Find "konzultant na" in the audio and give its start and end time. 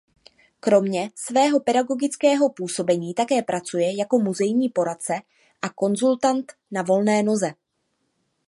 5.69-6.81